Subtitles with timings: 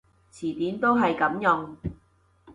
[0.33, 1.77] 詞典都係噉用